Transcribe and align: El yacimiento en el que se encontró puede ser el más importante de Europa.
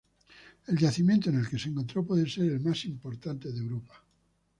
El 0.65 0.79
yacimiento 0.79 1.29
en 1.29 1.35
el 1.37 1.47
que 1.47 1.59
se 1.59 1.69
encontró 1.69 2.03
puede 2.03 2.27
ser 2.27 2.45
el 2.45 2.59
más 2.59 2.85
importante 2.85 3.51
de 3.51 3.59
Europa. 3.59 4.03